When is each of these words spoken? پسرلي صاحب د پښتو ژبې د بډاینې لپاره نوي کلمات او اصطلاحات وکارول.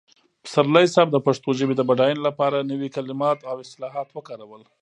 پسرلي 0.43 0.85
صاحب 0.93 1.09
د 1.11 1.17
پښتو 1.27 1.49
ژبې 1.59 1.75
د 1.77 1.81
بډاینې 1.89 2.21
لپاره 2.27 2.67
نوي 2.71 2.89
کلمات 2.95 3.39
او 3.49 3.55
اصطلاحات 3.63 4.09
وکارول. 4.11 4.61